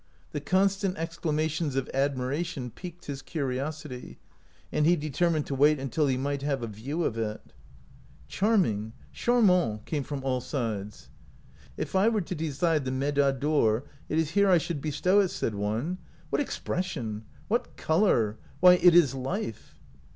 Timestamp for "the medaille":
12.85-13.33